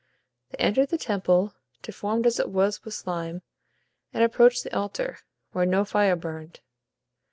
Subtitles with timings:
[0.49, 1.53] They entered the temple,
[1.83, 3.43] deformed as it was with slime,
[4.11, 5.19] and approached the altar,
[5.51, 6.59] where no fire burned.